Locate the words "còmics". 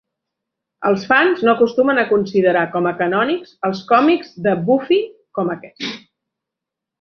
3.93-4.33